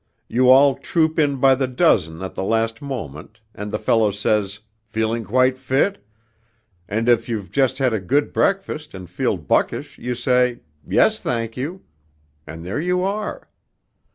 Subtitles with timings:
[0.27, 3.39] You all troop in by the dozen at the last moment...
[3.53, 6.03] and the fellow says, "Feeling quite fit?..."
[6.89, 11.55] And if you've just had a good breakfast and feel buckish, you say, "Yes, thank
[11.55, 11.83] you,"
[12.47, 13.47] and there you are....